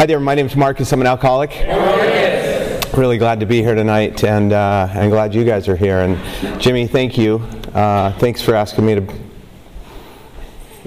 Hi 0.00 0.06
there, 0.06 0.18
my 0.18 0.34
name 0.34 0.46
is 0.46 0.56
Marcus. 0.56 0.90
I'm 0.94 1.02
an 1.02 1.06
alcoholic. 1.06 1.50
Really 2.96 3.18
glad 3.18 3.38
to 3.40 3.44
be 3.44 3.60
here 3.60 3.74
tonight, 3.74 4.24
and 4.24 4.50
uh, 4.50 4.88
I'm 4.90 5.10
glad 5.10 5.34
you 5.34 5.44
guys 5.44 5.68
are 5.68 5.76
here. 5.76 5.98
And 5.98 6.58
Jimmy, 6.58 6.86
thank 6.86 7.18
you. 7.18 7.36
Uh, 7.74 8.10
thanks 8.12 8.40
for 8.40 8.54
asking 8.54 8.86
me 8.86 8.94
to, 8.94 9.14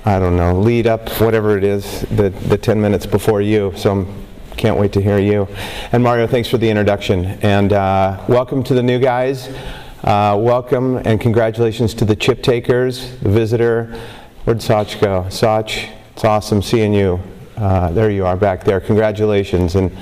I 0.04 0.18
don't 0.18 0.36
know, 0.36 0.60
lead 0.60 0.88
up 0.88 1.10
whatever 1.22 1.56
it 1.56 1.64
is, 1.64 2.02
the, 2.10 2.32
the 2.32 2.58
10 2.58 2.82
minutes 2.82 3.06
before 3.06 3.40
you. 3.40 3.72
So 3.76 3.92
I'm 3.92 4.26
can't 4.58 4.80
wait 4.80 4.92
to 4.94 5.00
hear 5.00 5.20
you. 5.20 5.48
And 5.92 6.02
Mario, 6.02 6.26
thanks 6.26 6.50
for 6.50 6.58
the 6.58 6.72
introduction. 6.72 7.26
And 7.44 7.72
uh, 7.72 8.26
welcome 8.28 8.64
to 8.64 8.74
the 8.74 8.82
new 8.82 8.98
guys. 8.98 9.48
Uh, 10.04 10.36
welcome 10.40 10.98
and 11.06 11.22
congratulations 11.22 11.94
to 11.94 12.06
the 12.06 12.16
chip 12.16 12.42
takers, 12.42 13.16
the 13.20 13.30
visitor. 13.30 13.96
Where'd 14.46 14.64
Sach 14.64 15.00
go? 15.00 15.30
Sach, 15.30 15.70
it's 16.16 16.24
awesome 16.24 16.64
seeing 16.64 16.96
you. 16.96 17.22
Uh, 17.58 17.92
there 17.92 18.10
you 18.10 18.26
are 18.26 18.36
back 18.36 18.64
there. 18.64 18.80
Congratulations. 18.80 19.76
And 19.76 19.96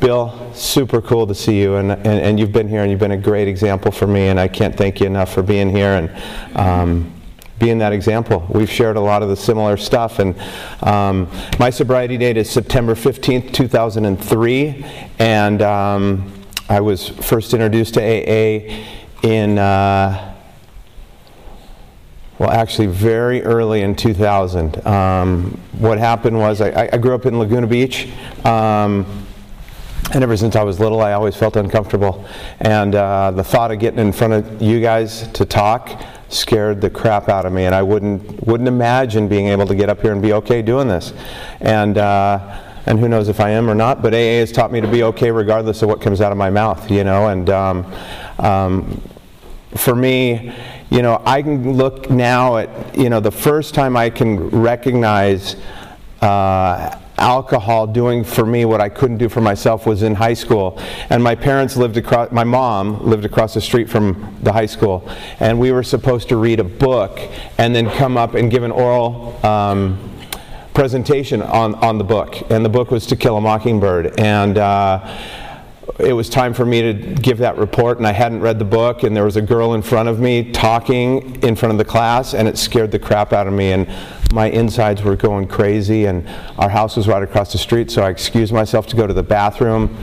Bill, 0.00 0.52
super 0.54 1.00
cool 1.00 1.26
to 1.26 1.34
see 1.34 1.60
you. 1.60 1.76
And, 1.76 1.92
and, 1.92 2.06
and, 2.06 2.40
you've 2.40 2.52
been 2.52 2.68
here 2.68 2.82
and 2.82 2.90
you've 2.90 3.00
been 3.00 3.12
a 3.12 3.16
great 3.16 3.48
example 3.48 3.90
for 3.90 4.06
me. 4.06 4.28
And 4.28 4.40
I 4.40 4.48
can't 4.48 4.76
thank 4.76 5.00
you 5.00 5.06
enough 5.06 5.32
for 5.32 5.42
being 5.42 5.68
here 5.68 5.90
and 5.96 6.56
um, 6.56 7.12
being 7.58 7.78
that 7.78 7.92
example. 7.92 8.46
We've 8.50 8.70
shared 8.70 8.96
a 8.96 9.00
lot 9.00 9.22
of 9.22 9.28
the 9.28 9.36
similar 9.36 9.76
stuff. 9.76 10.18
And 10.18 10.34
um, 10.82 11.30
my 11.58 11.70
sobriety 11.70 12.16
date 12.16 12.36
is 12.36 12.50
September 12.50 12.94
15th, 12.94 13.52
2003. 13.52 14.84
And 15.18 15.62
um, 15.62 16.32
I 16.68 16.80
was 16.80 17.08
first 17.08 17.52
introduced 17.52 17.94
to 17.94 18.00
AA 18.00 18.84
in. 19.22 19.58
Uh, 19.58 20.34
well, 22.38 22.50
actually, 22.50 22.88
very 22.88 23.42
early 23.42 23.80
in 23.80 23.94
2000. 23.94 24.86
Um, 24.86 25.58
what 25.78 25.98
happened 25.98 26.38
was 26.38 26.60
I, 26.60 26.90
I, 26.92 26.98
grew 26.98 27.14
up 27.14 27.24
in 27.24 27.38
Laguna 27.38 27.66
Beach. 27.66 28.08
Um, 28.44 29.26
and 30.12 30.22
ever 30.22 30.36
since 30.36 30.54
I 30.54 30.62
was 30.62 30.78
little, 30.78 31.00
I 31.00 31.14
always 31.14 31.34
felt 31.34 31.56
uncomfortable. 31.56 32.26
And 32.60 32.94
uh, 32.94 33.30
the 33.30 33.42
thought 33.42 33.72
of 33.72 33.78
getting 33.78 34.00
in 34.00 34.12
front 34.12 34.34
of 34.34 34.60
you 34.62 34.80
guys 34.80 35.28
to 35.28 35.46
talk 35.46 36.04
scared 36.28 36.80
the 36.82 36.90
crap 36.90 37.28
out 37.30 37.46
of 37.46 37.52
me. 37.54 37.64
And 37.64 37.74
I 37.74 37.82
wouldn't, 37.82 38.46
wouldn't 38.46 38.68
imagine 38.68 39.28
being 39.28 39.48
able 39.48 39.66
to 39.66 39.74
get 39.74 39.88
up 39.88 40.02
here 40.02 40.12
and 40.12 40.20
be 40.20 40.34
okay 40.34 40.60
doing 40.60 40.88
this. 40.88 41.14
And, 41.60 41.96
uh, 41.96 42.62
and 42.84 43.00
who 43.00 43.08
knows 43.08 43.28
if 43.28 43.40
I 43.40 43.50
am 43.50 43.68
or 43.68 43.74
not, 43.74 44.02
but 44.02 44.12
AA 44.12 44.38
has 44.40 44.52
taught 44.52 44.70
me 44.70 44.80
to 44.82 44.88
be 44.88 45.02
okay 45.04 45.30
regardless 45.30 45.82
of 45.82 45.88
what 45.88 46.02
comes 46.02 46.20
out 46.20 46.32
of 46.32 46.38
my 46.38 46.50
mouth, 46.50 46.90
you 46.90 47.02
know. 47.02 47.28
And 47.28 47.48
um, 47.50 47.92
um, 48.38 49.02
for 49.74 49.94
me, 49.94 50.54
you 50.90 51.02
know, 51.02 51.20
I 51.24 51.42
can 51.42 51.72
look 51.76 52.10
now 52.10 52.58
at, 52.58 52.96
you 52.96 53.10
know, 53.10 53.20
the 53.20 53.30
first 53.30 53.74
time 53.74 53.96
I 53.96 54.10
can 54.10 54.48
recognize 54.50 55.56
uh, 56.20 56.98
alcohol 57.18 57.86
doing 57.86 58.22
for 58.24 58.44
me 58.44 58.64
what 58.64 58.80
I 58.80 58.88
couldn't 58.88 59.18
do 59.18 59.28
for 59.28 59.40
myself 59.40 59.86
was 59.86 60.02
in 60.02 60.14
high 60.14 60.34
school. 60.34 60.78
And 61.10 61.22
my 61.22 61.34
parents 61.34 61.76
lived 61.76 61.96
across, 61.96 62.30
my 62.30 62.44
mom 62.44 63.04
lived 63.04 63.24
across 63.24 63.54
the 63.54 63.60
street 63.60 63.88
from 63.88 64.36
the 64.42 64.52
high 64.52 64.66
school. 64.66 65.08
And 65.40 65.58
we 65.58 65.72
were 65.72 65.82
supposed 65.82 66.28
to 66.28 66.36
read 66.36 66.60
a 66.60 66.64
book 66.64 67.18
and 67.58 67.74
then 67.74 67.90
come 67.90 68.16
up 68.16 68.34
and 68.34 68.50
give 68.50 68.62
an 68.62 68.70
oral 68.70 69.44
um, 69.44 69.98
presentation 70.74 71.42
on, 71.42 71.74
on 71.76 71.98
the 71.98 72.04
book. 72.04 72.50
And 72.50 72.64
the 72.64 72.68
book 72.68 72.90
was 72.90 73.06
To 73.06 73.16
Kill 73.16 73.36
a 73.36 73.40
Mockingbird. 73.40 74.20
And 74.20 74.58
uh, 74.58 75.00
it 75.98 76.12
was 76.12 76.28
time 76.28 76.52
for 76.52 76.66
me 76.66 76.82
to 76.82 76.92
give 76.92 77.38
that 77.38 77.56
report, 77.56 77.98
and 77.98 78.06
I 78.06 78.12
hadn't 78.12 78.40
read 78.40 78.58
the 78.58 78.64
book, 78.64 79.02
and 79.02 79.16
there 79.16 79.24
was 79.24 79.36
a 79.36 79.42
girl 79.42 79.74
in 79.74 79.82
front 79.82 80.08
of 80.08 80.20
me 80.20 80.50
talking 80.52 81.42
in 81.42 81.56
front 81.56 81.72
of 81.72 81.78
the 81.78 81.84
class, 81.84 82.34
and 82.34 82.48
it 82.48 82.58
scared 82.58 82.90
the 82.90 82.98
crap 82.98 83.32
out 83.32 83.46
of 83.46 83.52
me, 83.52 83.72
and 83.72 83.88
my 84.32 84.50
insides 84.50 85.02
were 85.02 85.16
going 85.16 85.46
crazy, 85.46 86.06
and 86.06 86.28
our 86.58 86.68
house 86.68 86.96
was 86.96 87.08
right 87.08 87.22
across 87.22 87.52
the 87.52 87.58
street, 87.58 87.90
so 87.90 88.02
I 88.02 88.10
excused 88.10 88.52
myself 88.52 88.86
to 88.88 88.96
go 88.96 89.06
to 89.06 89.14
the 89.14 89.22
bathroom, 89.22 89.96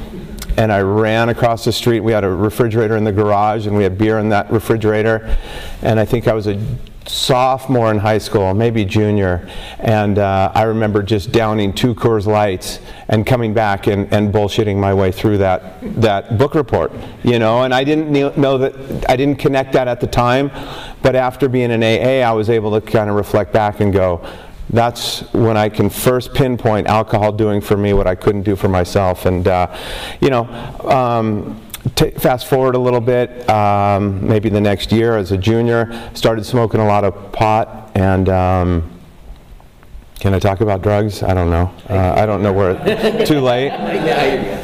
and 0.57 0.71
I 0.71 0.81
ran 0.81 1.29
across 1.29 1.65
the 1.65 1.71
street. 1.71 1.99
We 1.99 2.11
had 2.11 2.23
a 2.23 2.29
refrigerator 2.29 2.95
in 2.95 3.03
the 3.03 3.11
garage, 3.11 3.67
and 3.67 3.75
we 3.75 3.83
had 3.83 3.97
beer 3.97 4.19
in 4.19 4.29
that 4.29 4.51
refrigerator, 4.51 5.37
and 5.81 5.99
I 5.99 6.05
think 6.05 6.27
I 6.27 6.33
was 6.33 6.47
a 6.47 6.59
sophomore 7.05 7.91
in 7.91 7.97
high 7.97 8.17
school, 8.17 8.53
maybe 8.53 8.85
junior, 8.85 9.47
and 9.79 10.17
uh, 10.17 10.51
I 10.53 10.63
remember 10.63 11.03
just 11.03 11.31
downing 11.31 11.73
two 11.73 11.93
Coors 11.95 12.25
Lights 12.25 12.79
and 13.07 13.25
coming 13.25 13.53
back 13.53 13.87
and, 13.87 14.11
and 14.13 14.33
bullshitting 14.33 14.77
my 14.77 14.93
way 14.93 15.11
through 15.11 15.39
that 15.39 15.79
that 16.01 16.37
book 16.37 16.55
report, 16.55 16.91
you 17.23 17.39
know. 17.39 17.63
And 17.63 17.73
I 17.73 17.83
didn't 17.83 18.11
know 18.37 18.57
that 18.57 19.09
I 19.09 19.15
didn't 19.15 19.39
connect 19.39 19.73
that 19.73 19.87
at 19.87 19.99
the 19.99 20.07
time, 20.07 20.51
but 21.01 21.15
after 21.15 21.49
being 21.49 21.71
in 21.71 21.83
AA, 21.83 22.27
I 22.27 22.31
was 22.31 22.49
able 22.49 22.79
to 22.79 22.81
kind 22.81 23.09
of 23.09 23.15
reflect 23.15 23.53
back 23.53 23.79
and 23.79 23.91
go. 23.91 24.25
That's 24.69 25.21
when 25.33 25.57
I 25.57 25.69
can 25.69 25.89
first 25.89 26.33
pinpoint 26.33 26.87
alcohol 26.87 27.31
doing 27.31 27.61
for 27.61 27.77
me 27.77 27.93
what 27.93 28.07
I 28.07 28.15
couldn't 28.15 28.43
do 28.43 28.55
for 28.55 28.69
myself, 28.69 29.25
and 29.25 29.47
uh, 29.47 29.75
you 30.21 30.29
know. 30.29 30.45
Um, 30.83 31.62
fast 32.17 32.47
forward 32.47 32.75
a 32.75 32.79
little 32.79 33.01
bit, 33.01 33.49
um, 33.49 34.25
maybe 34.27 34.49
the 34.49 34.61
next 34.61 34.91
year 34.91 35.17
as 35.17 35.31
a 35.31 35.37
junior, 35.37 36.09
started 36.13 36.45
smoking 36.45 36.79
a 36.79 36.85
lot 36.85 37.03
of 37.03 37.31
pot 37.31 37.91
and 37.95 38.29
um, 38.29 38.92
can 40.23 40.33
I 40.33 40.39
talk 40.39 40.61
about 40.61 40.81
drugs? 40.81 41.21
I 41.21 41.33
don't 41.33 41.49
know. 41.49 41.69
Uh, 41.89 42.13
I 42.15 42.25
don't 42.25 42.41
know 42.41 42.53
where. 42.53 43.25
too 43.25 43.41
late. 43.41 43.73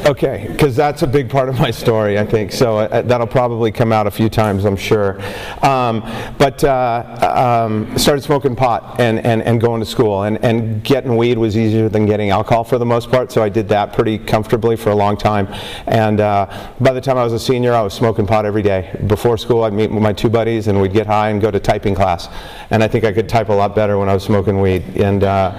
Okay, 0.06 0.46
because 0.50 0.74
that's 0.74 1.02
a 1.02 1.06
big 1.06 1.28
part 1.28 1.50
of 1.50 1.60
my 1.60 1.70
story, 1.70 2.18
I 2.18 2.24
think. 2.24 2.50
So 2.50 2.78
uh, 2.78 3.02
that'll 3.02 3.26
probably 3.26 3.70
come 3.70 3.92
out 3.92 4.06
a 4.06 4.10
few 4.10 4.30
times, 4.30 4.64
I'm 4.64 4.74
sure. 4.74 5.20
Um, 5.62 6.00
but 6.38 6.64
uh, 6.64 7.66
um, 7.68 7.98
started 7.98 8.22
smoking 8.22 8.56
pot 8.56 8.98
and, 9.02 9.18
and, 9.18 9.42
and 9.42 9.60
going 9.60 9.80
to 9.80 9.86
school, 9.86 10.22
and, 10.22 10.42
and 10.42 10.82
getting 10.82 11.14
weed 11.14 11.36
was 11.36 11.58
easier 11.58 11.90
than 11.90 12.06
getting 12.06 12.30
alcohol 12.30 12.64
for 12.64 12.78
the 12.78 12.86
most 12.86 13.10
part. 13.10 13.30
So 13.30 13.42
I 13.42 13.50
did 13.50 13.68
that 13.68 13.92
pretty 13.92 14.16
comfortably 14.16 14.76
for 14.76 14.88
a 14.88 14.96
long 14.96 15.18
time. 15.18 15.46
And 15.86 16.20
uh, 16.20 16.72
by 16.80 16.94
the 16.94 17.02
time 17.02 17.18
I 17.18 17.24
was 17.24 17.34
a 17.34 17.38
senior, 17.38 17.74
I 17.74 17.82
was 17.82 17.92
smoking 17.92 18.26
pot 18.26 18.46
every 18.46 18.62
day. 18.62 18.98
Before 19.08 19.36
school, 19.36 19.64
I'd 19.64 19.74
meet 19.74 19.90
with 19.90 20.02
my 20.02 20.14
two 20.14 20.30
buddies, 20.30 20.68
and 20.68 20.80
we'd 20.80 20.94
get 20.94 21.06
high 21.06 21.28
and 21.28 21.38
go 21.38 21.50
to 21.50 21.60
typing 21.60 21.94
class. 21.94 22.30
And 22.70 22.82
I 22.82 22.88
think 22.88 23.04
I 23.04 23.12
could 23.12 23.28
type 23.28 23.50
a 23.50 23.52
lot 23.52 23.74
better 23.74 23.98
when 23.98 24.08
I 24.08 24.14
was 24.14 24.22
smoking 24.22 24.62
weed. 24.62 24.96
And 24.96 25.22
uh, 25.22 25.49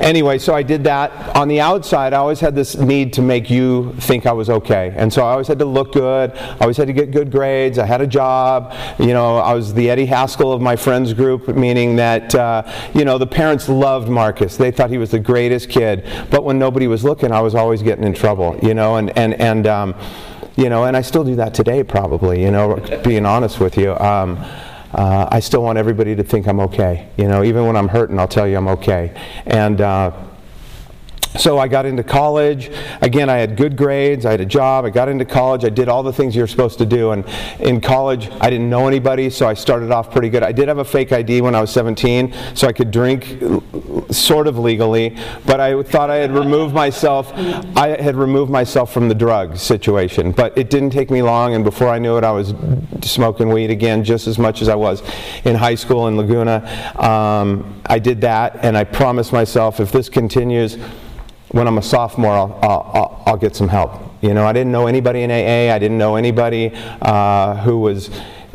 anyway, 0.00 0.38
so 0.38 0.54
I 0.54 0.62
did 0.62 0.84
that. 0.84 1.36
On 1.36 1.48
the 1.48 1.60
outside, 1.60 2.12
I 2.12 2.18
always 2.18 2.40
had 2.40 2.54
this 2.54 2.76
need 2.76 3.12
to 3.14 3.22
make 3.22 3.50
you 3.50 3.92
think 3.98 4.26
I 4.26 4.32
was 4.32 4.50
okay. 4.50 4.92
And 4.96 5.12
so 5.12 5.22
I 5.22 5.32
always 5.32 5.48
had 5.48 5.58
to 5.58 5.64
look 5.64 5.92
good. 5.92 6.32
I 6.32 6.58
always 6.60 6.76
had 6.76 6.86
to 6.86 6.92
get 6.92 7.10
good 7.10 7.30
grades. 7.30 7.78
I 7.78 7.86
had 7.86 8.00
a 8.00 8.06
job. 8.06 8.74
You 8.98 9.08
know, 9.14 9.36
I 9.36 9.54
was 9.54 9.74
the 9.74 9.90
Eddie 9.90 10.06
Haskell 10.06 10.52
of 10.52 10.60
my 10.60 10.76
friends 10.76 11.12
group, 11.12 11.48
meaning 11.48 11.96
that, 11.96 12.34
uh, 12.34 12.62
you 12.94 13.04
know, 13.04 13.18
the 13.18 13.26
parents 13.26 13.68
loved 13.68 14.08
Marcus. 14.08 14.56
They 14.56 14.70
thought 14.70 14.90
he 14.90 14.98
was 14.98 15.10
the 15.10 15.18
greatest 15.18 15.68
kid. 15.68 16.06
But 16.30 16.44
when 16.44 16.58
nobody 16.58 16.86
was 16.86 17.04
looking, 17.04 17.32
I 17.32 17.40
was 17.40 17.54
always 17.54 17.82
getting 17.82 18.04
in 18.04 18.14
trouble, 18.14 18.58
you 18.62 18.74
know, 18.74 18.96
and, 18.96 19.16
and, 19.16 19.34
and, 19.34 19.66
um, 19.66 19.94
you 20.56 20.68
know, 20.68 20.84
and 20.84 20.96
I 20.96 21.02
still 21.02 21.24
do 21.24 21.36
that 21.36 21.54
today, 21.54 21.82
probably, 21.82 22.42
you 22.42 22.50
know, 22.50 22.76
being 23.02 23.24
honest 23.24 23.60
with 23.60 23.78
you. 23.78 23.96
Um, 23.96 24.44
uh, 24.92 25.28
I 25.30 25.40
still 25.40 25.62
want 25.62 25.78
everybody 25.78 26.14
to 26.16 26.22
think 26.22 26.46
I'm 26.46 26.60
okay. 26.60 27.08
You 27.16 27.28
know, 27.28 27.44
even 27.44 27.66
when 27.66 27.76
I'm 27.76 27.88
hurting, 27.88 28.18
I'll 28.18 28.28
tell 28.28 28.46
you 28.46 28.56
I'm 28.56 28.68
okay. 28.68 29.12
And 29.46 29.80
uh, 29.80 30.12
so 31.38 31.58
I 31.58 31.68
got 31.68 31.86
into 31.86 32.02
college. 32.02 32.70
Again, 33.00 33.30
I 33.30 33.36
had 33.36 33.56
good 33.56 33.76
grades. 33.76 34.26
I 34.26 34.32
had 34.32 34.40
a 34.40 34.46
job. 34.46 34.84
I 34.84 34.90
got 34.90 35.08
into 35.08 35.24
college. 35.24 35.64
I 35.64 35.68
did 35.68 35.88
all 35.88 36.02
the 36.02 36.12
things 36.12 36.34
you're 36.34 36.46
supposed 36.46 36.78
to 36.78 36.86
do. 36.86 37.12
And 37.12 37.24
in 37.60 37.80
college, 37.80 38.28
I 38.40 38.50
didn't 38.50 38.68
know 38.68 38.88
anybody, 38.88 39.30
so 39.30 39.46
I 39.46 39.54
started 39.54 39.90
off 39.92 40.10
pretty 40.10 40.28
good. 40.28 40.42
I 40.42 40.52
did 40.52 40.68
have 40.68 40.78
a 40.78 40.84
fake 40.84 41.12
ID 41.12 41.40
when 41.40 41.54
I 41.54 41.60
was 41.60 41.70
17, 41.70 42.34
so 42.54 42.66
I 42.66 42.72
could 42.72 42.90
drink 42.90 43.42
sort 44.10 44.48
of 44.48 44.58
legally. 44.58 45.16
But 45.46 45.60
I 45.60 45.82
thought 45.82 46.10
I 46.10 46.16
had 46.16 46.32
removed 46.32 46.74
myself. 46.74 47.32
I 47.76 48.00
had 48.00 48.16
removed 48.16 48.50
myself 48.50 48.92
from 48.92 49.08
the 49.08 49.14
drug 49.14 49.56
situation. 49.56 50.32
But 50.32 50.56
it 50.58 50.68
didn't 50.68 50.90
take 50.90 51.10
me 51.10 51.22
long, 51.22 51.54
and 51.54 51.64
before 51.64 51.88
I 51.88 51.98
knew 51.98 52.16
it, 52.16 52.24
I 52.24 52.32
was 52.32 52.54
smoking 53.02 53.50
weed 53.50 53.70
again, 53.70 54.02
just 54.02 54.26
as 54.26 54.38
much 54.38 54.62
as 54.62 54.68
I 54.68 54.74
was 54.74 55.02
in 55.44 55.54
high 55.54 55.76
school 55.76 56.08
in 56.08 56.16
Laguna. 56.16 56.66
Um, 56.96 57.82
I 57.86 57.98
did 57.98 58.20
that, 58.22 58.64
and 58.64 58.76
I 58.76 58.84
promised 58.84 59.32
myself, 59.32 59.80
if 59.80 59.92
this 59.92 60.08
continues 60.08 60.76
when 61.52 61.66
I'm 61.66 61.78
a 61.78 61.82
sophomore, 61.82 62.32
I'll, 62.32 62.58
I'll, 62.62 63.22
I'll, 63.26 63.36
get 63.36 63.56
some 63.56 63.68
help. 63.68 64.00
You 64.20 64.34
know, 64.34 64.46
I 64.46 64.52
didn't 64.52 64.70
know 64.70 64.86
anybody 64.86 65.22
in 65.22 65.30
AA. 65.30 65.74
I 65.74 65.78
didn't 65.78 65.98
know 65.98 66.14
anybody 66.14 66.72
uh, 67.02 67.56
who 67.56 67.78
was 67.78 68.10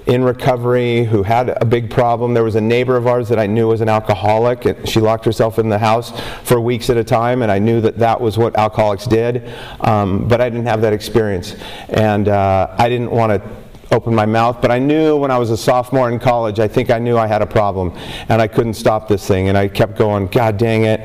in 0.06 0.24
recovery, 0.24 1.04
who 1.04 1.24
had 1.24 1.50
a 1.62 1.66
big 1.66 1.90
problem. 1.90 2.34
There 2.34 2.44
was 2.44 2.56
a 2.56 2.62
neighbor 2.62 2.96
of 2.96 3.08
ours 3.08 3.28
that 3.30 3.40
I 3.40 3.48
knew 3.48 3.68
was 3.68 3.82
an 3.82 3.90
alcoholic. 3.90 4.66
And 4.66 4.88
she 4.88 5.02
locked 5.02 5.26
herself 5.26 5.60
in 5.60 5.68
the 5.68 5.80
house 5.80 6.18
for 6.44 6.62
weeks 6.62 6.90
at 6.90 6.96
a 6.96 7.04
time, 7.04 7.42
and 7.42 7.52
I 7.52 7.60
knew 7.60 7.82
that 7.82 7.98
that 7.98 8.22
was 8.22 8.38
what 8.38 8.56
alcoholics 8.56 9.06
did. 9.06 9.52
Um, 9.82 10.28
but 10.28 10.40
I 10.40 10.50
didn't 10.50 10.68
have 10.68 10.82
that 10.82 10.94
experience. 10.94 11.56
And 11.90 12.30
uh, 12.30 12.74
I 12.78 12.88
didn't 12.88 13.12
want 13.12 13.32
to 13.32 13.96
open 13.96 14.16
my 14.16 14.26
mouth, 14.26 14.62
but 14.62 14.72
I 14.72 14.80
knew 14.80 15.18
when 15.18 15.32
I 15.32 15.38
was 15.38 15.50
a 15.50 15.58
sophomore 15.58 16.10
in 16.10 16.20
college, 16.20 16.60
I 16.60 16.68
think 16.68 16.92
I 16.92 17.00
knew 17.00 17.18
I 17.18 17.28
had 17.28 17.42
a 17.42 17.46
problem, 17.46 17.94
and 18.30 18.42
I 18.42 18.48
couldn't 18.48 18.74
stop 18.76 19.08
this 19.08 19.28
thing. 19.28 19.50
And 19.50 19.58
I 19.58 19.68
kept 19.68 19.98
going, 19.98 20.28
God 20.28 20.58
dang 20.58 20.86
it 20.86 21.02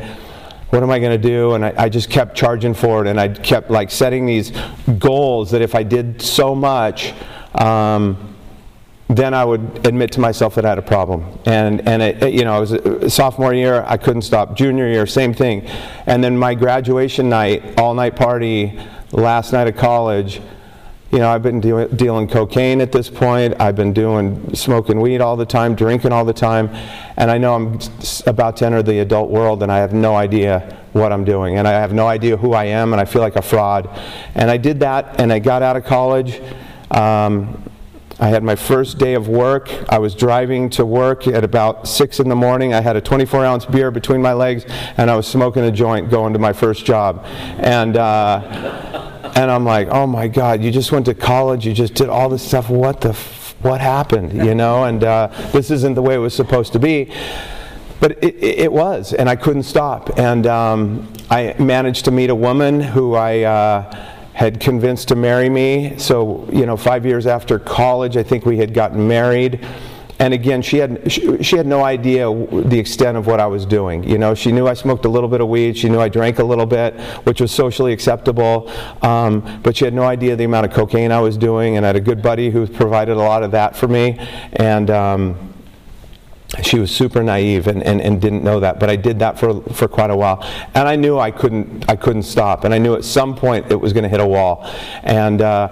what 0.70 0.82
am 0.82 0.90
I 0.90 0.98
going 0.98 1.20
to 1.20 1.28
do? 1.28 1.54
And 1.54 1.64
I, 1.64 1.74
I, 1.76 1.88
just 1.88 2.10
kept 2.10 2.36
charging 2.36 2.74
forward, 2.74 3.06
and 3.06 3.20
I 3.20 3.28
kept 3.28 3.70
like 3.70 3.90
setting 3.90 4.24
these 4.24 4.52
goals 4.98 5.50
that 5.50 5.62
if 5.62 5.74
I 5.74 5.82
did 5.82 6.22
so 6.22 6.54
much, 6.54 7.12
um, 7.54 8.36
then 9.08 9.34
I 9.34 9.44
would 9.44 9.84
admit 9.84 10.12
to 10.12 10.20
myself 10.20 10.54
that 10.54 10.64
I 10.64 10.68
had 10.68 10.78
a 10.78 10.82
problem. 10.82 11.26
And, 11.44 11.86
and 11.88 12.00
it, 12.00 12.22
it, 12.22 12.34
you 12.34 12.44
know, 12.44 12.54
I 12.54 12.60
was 12.60 12.72
a 12.72 13.10
sophomore 13.10 13.52
year, 13.52 13.84
I 13.88 13.96
couldn't 13.96 14.22
stop. 14.22 14.56
Junior 14.56 14.86
year, 14.86 15.04
same 15.06 15.34
thing. 15.34 15.66
And 16.06 16.22
then 16.22 16.38
my 16.38 16.54
graduation 16.54 17.28
night, 17.28 17.78
all 17.78 17.92
night 17.92 18.14
party, 18.14 18.78
last 19.10 19.52
night 19.52 19.66
of 19.66 19.76
college, 19.76 20.40
you 21.10 21.18
know, 21.18 21.28
I've 21.28 21.42
been 21.42 21.60
deal- 21.60 21.88
dealing 21.88 22.28
cocaine 22.28 22.80
at 22.80 22.92
this 22.92 23.10
point. 23.10 23.54
I've 23.60 23.74
been 23.74 23.92
doing 23.92 24.54
smoking 24.54 25.00
weed 25.00 25.20
all 25.20 25.36
the 25.36 25.46
time, 25.46 25.74
drinking 25.74 26.12
all 26.12 26.24
the 26.24 26.32
time, 26.32 26.70
and 27.16 27.30
I 27.30 27.38
know 27.38 27.54
I'm 27.54 27.78
about 28.26 28.56
to 28.58 28.66
enter 28.66 28.82
the 28.82 29.00
adult 29.00 29.28
world, 29.30 29.62
and 29.62 29.72
I 29.72 29.78
have 29.78 29.92
no 29.92 30.14
idea 30.14 30.76
what 30.92 31.12
I'm 31.12 31.24
doing, 31.24 31.58
and 31.58 31.66
I 31.66 31.72
have 31.72 31.92
no 31.92 32.06
idea 32.06 32.36
who 32.36 32.52
I 32.52 32.66
am, 32.66 32.92
and 32.92 33.00
I 33.00 33.04
feel 33.04 33.22
like 33.22 33.36
a 33.36 33.42
fraud. 33.42 33.88
And 34.36 34.50
I 34.50 34.56
did 34.56 34.80
that, 34.80 35.20
and 35.20 35.32
I 35.32 35.40
got 35.40 35.62
out 35.62 35.76
of 35.76 35.84
college. 35.84 36.40
Um, 36.92 37.60
I 38.20 38.28
had 38.28 38.44
my 38.44 38.54
first 38.54 38.98
day 38.98 39.14
of 39.14 39.28
work. 39.28 39.70
I 39.88 39.98
was 39.98 40.14
driving 40.14 40.68
to 40.70 40.84
work 40.84 41.26
at 41.26 41.42
about 41.42 41.88
6 41.88 42.20
in 42.20 42.28
the 42.28 42.36
morning. 42.36 42.74
I 42.74 42.82
had 42.82 42.94
a 42.94 43.00
24 43.00 43.44
ounce 43.44 43.64
beer 43.64 43.90
between 43.90 44.22
my 44.22 44.34
legs, 44.34 44.64
and 44.96 45.10
I 45.10 45.16
was 45.16 45.26
smoking 45.26 45.64
a 45.64 45.72
joint 45.72 46.10
going 46.10 46.34
to 46.34 46.38
my 46.38 46.52
first 46.52 46.84
job. 46.84 47.24
And, 47.58 47.96
uh, 47.96 49.09
and 49.40 49.50
I'm 49.50 49.64
like, 49.64 49.88
oh 49.88 50.06
my 50.06 50.28
God, 50.28 50.62
you 50.62 50.70
just 50.70 50.92
went 50.92 51.06
to 51.06 51.14
college, 51.14 51.66
you 51.66 51.72
just 51.72 51.94
did 51.94 52.10
all 52.10 52.28
this 52.28 52.46
stuff. 52.46 52.68
What 52.68 53.00
the, 53.00 53.10
f- 53.10 53.56
what 53.62 53.80
happened? 53.80 54.34
You 54.34 54.54
know, 54.54 54.84
and 54.84 55.02
uh, 55.02 55.28
this 55.52 55.70
isn't 55.70 55.94
the 55.94 56.02
way 56.02 56.14
it 56.14 56.18
was 56.18 56.34
supposed 56.34 56.74
to 56.74 56.78
be. 56.78 57.10
But 58.00 58.22
it, 58.22 58.36
it, 58.42 58.72
was, 58.72 59.14
and 59.14 59.30
I 59.30 59.36
couldn't 59.36 59.62
stop. 59.62 60.18
And 60.18 60.46
um, 60.46 61.10
I 61.30 61.54
managed 61.58 62.04
to 62.04 62.10
meet 62.10 62.30
a 62.30 62.34
woman 62.34 62.80
who 62.80 63.14
I. 63.14 63.42
Uh, 63.42 64.06
had 64.32 64.58
convinced 64.58 65.08
to 65.08 65.14
marry 65.14 65.50
me. 65.50 65.98
So, 65.98 66.48
you 66.50 66.64
know, 66.64 66.74
five 66.74 67.04
years 67.04 67.26
after 67.26 67.58
college, 67.58 68.16
I 68.16 68.22
think 68.22 68.46
we 68.46 68.56
had 68.56 68.72
gotten 68.72 69.06
married. 69.06 69.66
And 70.20 70.34
again, 70.34 70.60
she 70.60 70.76
had 70.76 71.10
she, 71.10 71.42
she, 71.42 71.56
had 71.56 71.66
no 71.66 71.82
idea 71.82 72.26
the 72.50 72.78
extent 72.78 73.16
of 73.16 73.26
what 73.26 73.40
I 73.40 73.46
was 73.46 73.64
doing. 73.64 74.04
You 74.04 74.18
know, 74.18 74.34
she 74.34 74.52
knew 74.52 74.68
I 74.68 74.74
smoked 74.74 75.06
a 75.06 75.08
little 75.08 75.30
bit 75.30 75.40
of 75.40 75.48
weed. 75.48 75.78
She 75.78 75.88
knew 75.88 75.98
I 75.98 76.10
drank 76.10 76.38
a 76.38 76.44
little 76.44 76.66
bit, 76.66 76.94
which 77.24 77.40
was 77.40 77.50
socially 77.50 77.94
acceptable. 77.94 78.70
Um, 79.00 79.60
but 79.62 79.78
she 79.78 79.86
had 79.86 79.94
no 79.94 80.02
idea 80.02 80.36
the 80.36 80.44
amount 80.44 80.66
of 80.66 80.72
cocaine 80.74 81.10
I 81.10 81.20
was 81.20 81.38
doing. 81.38 81.78
And 81.78 81.86
I 81.86 81.88
had 81.88 81.96
a 81.96 82.00
good 82.00 82.20
buddy 82.20 82.50
who 82.50 82.66
provided 82.66 83.16
a 83.16 83.22
lot 83.22 83.42
of 83.42 83.50
that 83.52 83.74
for 83.74 83.88
me. 83.88 84.18
And 84.52 84.90
um, 84.90 85.54
she 86.62 86.78
was 86.78 86.94
super 86.94 87.22
naive 87.22 87.66
and, 87.66 87.82
and, 87.82 88.02
and 88.02 88.20
didn't 88.20 88.42
know 88.42 88.58
that 88.58 88.80
but 88.80 88.90
i 88.90 88.96
did 88.96 89.20
that 89.20 89.38
for, 89.38 89.62
for 89.72 89.86
quite 89.86 90.10
a 90.10 90.16
while 90.16 90.44
and 90.74 90.88
i 90.88 90.96
knew 90.96 91.16
i 91.16 91.30
couldn't 91.30 91.88
i 91.88 91.94
couldn't 91.94 92.24
stop 92.24 92.64
and 92.64 92.74
i 92.74 92.78
knew 92.78 92.96
at 92.96 93.04
some 93.04 93.36
point 93.36 93.70
it 93.70 93.80
was 93.80 93.92
going 93.92 94.02
to 94.02 94.08
hit 94.08 94.18
a 94.18 94.26
wall 94.26 94.68
and 95.04 95.42
uh, 95.42 95.68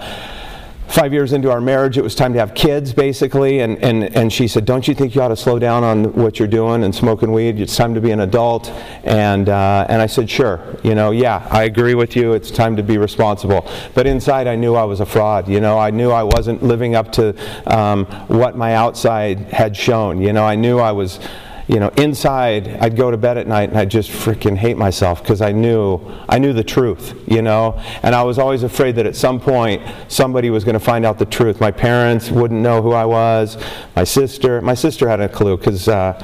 five 0.88 1.12
years 1.12 1.32
into 1.32 1.50
our 1.50 1.61
marriage, 1.61 1.99
it 1.99 2.02
was 2.02 2.14
time 2.14 2.32
to 2.32 2.38
have 2.38 2.55
kids, 2.55 2.93
basically. 2.93 3.61
And, 3.61 3.82
and, 3.82 4.05
and 4.17 4.32
she 4.32 4.49
said, 4.49 4.64
Don't 4.64 4.88
you 4.88 4.94
think 4.94 5.14
you 5.14 5.23
ought 5.23 5.29
to 5.29 5.37
slow 5.37 5.58
down 5.58 5.85
on 5.85 6.12
what 6.14 6.38
you're 6.38 6.49
doing 6.49 6.85
and 6.85 6.94
smoking 6.94 7.32
weed? 7.32 7.61
It's 7.61 7.76
time 7.76 7.94
to 7.94 8.00
be 8.00 8.11
an 8.11 8.20
adult. 8.20 8.70
And, 9.05 9.49
uh, 9.49 9.87
and 9.88 10.00
I 10.02 10.06
said, 10.06 10.29
Sure. 10.29 10.76
You 10.82 10.94
know, 10.94 11.11
yeah, 11.11 11.46
I 11.50 11.64
agree 11.64 11.94
with 11.94 12.17
you. 12.17 12.32
It's 12.32 12.50
time 12.50 12.76
to 12.76 12.82
be 12.82 12.99
responsible. 12.99 13.70
But 13.94 14.06
inside, 14.06 14.46
I 14.46 14.56
knew 14.56 14.75
I 14.75 14.85
was 14.85 15.00
a 15.00 15.06
fraud. 15.06 15.49
You 15.49 15.61
know, 15.61 15.79
I 15.79 15.90
knew 15.90 16.11
I 16.11 16.23
wasn't 16.23 16.62
living 16.62 16.94
up 16.94 17.12
to 17.12 17.34
um, 17.67 18.06
what 18.29 18.56
my 18.56 18.75
outside 18.75 19.41
had 19.52 19.76
shown. 19.76 20.20
You 20.20 20.32
know, 20.32 20.44
I 20.44 20.55
knew 20.55 20.79
I 20.79 20.93
was 20.93 21.20
you 21.69 21.79
know, 21.81 21.88
inside, 21.99 22.67
I'd 22.81 22.97
go 22.97 23.11
to 23.11 23.19
bed 23.19 23.37
at 23.37 23.47
night 23.47 23.69
and 23.69 23.79
I'd 23.79 23.91
just 23.91 24.11
freaking 24.11 24.56
hate 24.56 24.79
myself 24.79 25.23
because 25.23 25.43
I 25.43 25.53
knew, 25.53 26.00
I 26.26 26.38
knew 26.38 26.55
the 26.55 26.65
truth, 26.65 27.15
you 27.26 27.43
know, 27.43 27.79
and 28.03 28.15
I 28.15 28.23
was 28.23 28.38
always 28.38 28.62
afraid 28.62 28.97
that 28.97 29.05
at 29.05 29.15
some 29.15 29.38
point 29.38 29.82
somebody 30.09 30.49
was 30.49 30.65
going 30.65 30.75
to 30.75 30.81
find 30.81 31.05
out 31.05 31.19
the 31.19 31.26
truth. 31.26 31.61
My 31.61 31.70
parents 31.70 32.31
wouldn't 32.31 32.61
know 32.61 32.81
who 32.81 32.93
I 32.93 33.05
was. 33.05 33.62
My 33.94 34.05
sister, 34.05 34.62
my 34.62 34.75
sister 34.75 35.09
had 35.09 35.20
a 35.20 35.29
clue 35.29 35.56
because. 35.56 35.88
Uh, 35.88 36.20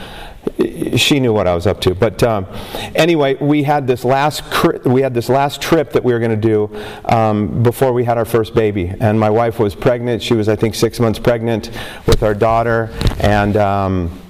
she 0.96 1.20
knew 1.20 1.32
what 1.32 1.46
I 1.46 1.54
was 1.54 1.66
up 1.66 1.80
to. 1.80 1.94
But 1.94 2.22
um, 2.22 2.46
anyway, 2.94 3.34
we 3.36 3.62
had 3.62 3.86
this 3.86 4.04
last 4.04 4.42
we 4.84 5.00
had 5.00 5.14
this 5.14 5.30
last 5.30 5.62
trip 5.62 5.92
that 5.92 6.04
we 6.04 6.12
were 6.12 6.18
going 6.18 6.38
to 6.38 6.48
do 6.48 6.70
um, 7.06 7.62
before 7.62 7.94
we 7.94 8.04
had 8.04 8.18
our 8.18 8.26
first 8.26 8.54
baby, 8.54 8.92
and 9.00 9.18
my 9.18 9.30
wife 9.30 9.58
was 9.58 9.74
pregnant. 9.74 10.22
She 10.22 10.34
was, 10.34 10.46
I 10.50 10.54
think, 10.54 10.74
six 10.74 11.00
months 11.00 11.18
pregnant 11.18 11.70
with 12.06 12.22
our 12.22 12.34
daughter, 12.34 12.90
and. 13.20 13.56
Um, 13.56 14.20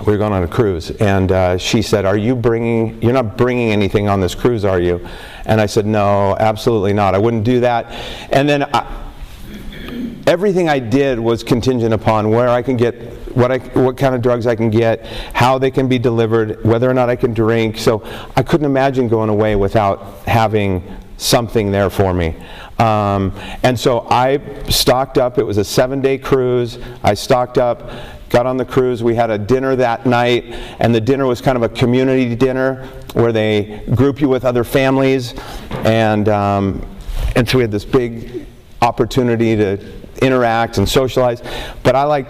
we 0.00 0.12
were 0.12 0.18
going 0.18 0.32
on 0.32 0.42
a 0.42 0.48
cruise, 0.48 0.90
and 0.90 1.30
uh, 1.30 1.56
she 1.56 1.80
said, 1.80 2.04
"Are 2.04 2.16
you 2.16 2.34
bringing? 2.34 3.00
You're 3.02 3.12
not 3.12 3.36
bringing 3.36 3.70
anything 3.70 4.08
on 4.08 4.20
this 4.20 4.34
cruise, 4.34 4.64
are 4.64 4.80
you?" 4.80 5.06
And 5.46 5.60
I 5.60 5.66
said, 5.66 5.86
"No, 5.86 6.36
absolutely 6.38 6.92
not. 6.92 7.14
I 7.14 7.18
wouldn't 7.18 7.44
do 7.44 7.60
that." 7.60 7.92
And 8.30 8.48
then 8.48 8.64
I, 8.64 9.04
everything 10.26 10.68
I 10.68 10.78
did 10.78 11.18
was 11.18 11.44
contingent 11.44 11.94
upon 11.94 12.30
where 12.30 12.48
I 12.48 12.62
can 12.62 12.76
get 12.76 12.94
what 13.34 13.50
I, 13.50 13.58
what 13.58 13.96
kind 13.96 14.14
of 14.14 14.22
drugs 14.22 14.46
I 14.46 14.54
can 14.54 14.70
get, 14.70 15.06
how 15.34 15.58
they 15.58 15.70
can 15.70 15.88
be 15.88 15.98
delivered, 15.98 16.64
whether 16.64 16.88
or 16.88 16.94
not 16.94 17.08
I 17.10 17.16
can 17.16 17.34
drink. 17.34 17.78
So 17.78 18.02
I 18.36 18.42
couldn't 18.42 18.66
imagine 18.66 19.08
going 19.08 19.28
away 19.28 19.56
without 19.56 20.18
having 20.26 20.82
something 21.16 21.70
there 21.70 21.90
for 21.90 22.14
me. 22.14 22.36
Um, 22.78 23.32
and 23.62 23.78
so 23.78 24.06
I 24.10 24.40
stocked 24.68 25.18
up. 25.18 25.38
It 25.38 25.44
was 25.44 25.58
a 25.58 25.64
seven-day 25.64 26.18
cruise. 26.18 26.78
I 27.02 27.14
stocked 27.14 27.58
up 27.58 27.90
got 28.34 28.46
on 28.46 28.56
the 28.56 28.64
cruise. 28.64 29.00
We 29.00 29.14
had 29.14 29.30
a 29.30 29.38
dinner 29.38 29.76
that 29.76 30.06
night, 30.06 30.44
and 30.80 30.92
the 30.92 31.00
dinner 31.00 31.24
was 31.24 31.40
kind 31.40 31.56
of 31.56 31.62
a 31.62 31.68
community 31.68 32.34
dinner 32.34 32.84
where 33.12 33.30
they 33.30 33.84
group 33.94 34.20
you 34.20 34.28
with 34.28 34.44
other 34.44 34.64
families, 34.64 35.34
and 35.70 36.28
um, 36.28 36.84
and 37.36 37.48
so 37.48 37.58
we 37.58 37.62
had 37.62 37.70
this 37.70 37.84
big 37.84 38.44
opportunity 38.82 39.54
to 39.54 39.78
interact 40.20 40.78
and 40.78 40.88
socialize. 40.88 41.42
But 41.84 41.94
I 41.94 42.02
like 42.02 42.28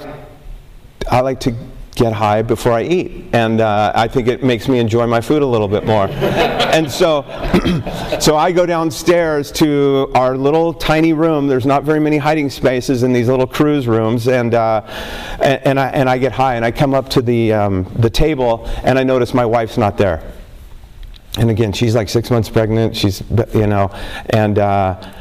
I 1.11 1.21
like 1.21 1.41
to 1.41 1.57
get 1.95 2.13
high 2.13 2.43
before 2.43 2.73
I 2.73 2.83
eat, 2.83 3.27
and 3.33 3.61
uh, 3.61 3.93
I 3.95 4.09
think 4.09 4.27
it 4.27 4.43
makes 4.43 4.69
me 4.69 4.79
enjoy 4.79 5.07
my 5.07 5.21
food 5.21 5.43
a 5.43 5.47
little 5.47 5.69
bit 5.69 5.85
more. 5.85 6.09
and 6.09 6.91
so, 6.91 7.23
so 8.21 8.37
I 8.37 8.51
go 8.53 8.67
downstairs 8.67 9.53
to 9.53 10.11
our 10.15 10.37
little 10.37 10.75
tiny 10.75 11.13
room. 11.13 11.47
There's 11.47 11.67
not 11.67 11.85
very 11.85 12.01
many 12.01 12.19
hiding 12.19 12.51
spaces 12.51 13.05
in 13.05 13.13
these 13.13 13.29
little 13.29 13.47
cruise 13.47 13.87
rooms, 13.87 14.27
and 14.27 14.55
uh, 14.55 14.83
and, 15.41 15.61
and, 15.65 15.81
I 15.81 15.89
and 15.89 16.11
I 16.11 16.19
get 16.19 16.33
high, 16.33 16.57
and 16.57 16.65
I 16.65 16.73
come 16.73 16.95
up 16.95 17.09
to 17.11 17.23
the 17.23 17.53
um, 17.53 17.85
the 17.97 18.11
table, 18.11 18.67
and 18.83 18.99
I 18.99 19.05
notice 19.05 19.33
my 19.33 19.47
wife's 19.47 19.79
not 19.79 19.97
there. 19.97 20.33
And 21.39 21.51
again, 21.51 21.73
she's 21.73 21.95
like 21.95 22.09
six 22.09 22.31
months 22.31 22.49
pregnant. 22.49 22.97
She's 22.97 23.23
you 23.55 23.67
know, 23.67 23.91
and. 24.31 24.59
Uh, 24.59 25.13